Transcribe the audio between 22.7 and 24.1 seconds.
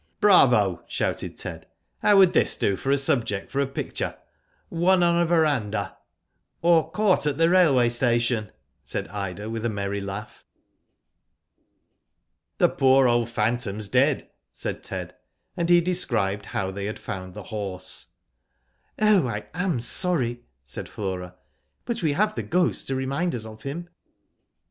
to remind us of him."